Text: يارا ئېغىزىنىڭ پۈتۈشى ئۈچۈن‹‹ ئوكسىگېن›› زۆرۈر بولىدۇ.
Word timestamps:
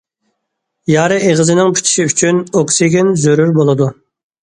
يارا 0.93 1.19
ئېغىزىنىڭ 1.27 1.71
پۈتۈشى 1.77 2.09
ئۈچۈن‹‹ 2.09 2.43
ئوكسىگېن›› 2.49 3.15
زۆرۈر 3.29 3.57
بولىدۇ. 3.63 3.97